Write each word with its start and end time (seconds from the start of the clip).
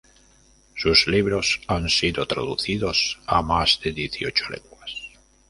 Sus 0.75 1.05
libros 1.07 1.61
han 1.67 1.87
sido 1.87 2.25
traducidos 2.25 3.19
a 3.27 3.43
más 3.43 3.79
de 3.83 3.91
dieciocho 3.91 4.45
lenguas. 4.49 4.95